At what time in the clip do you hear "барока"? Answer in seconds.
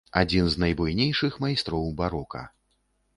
1.99-2.41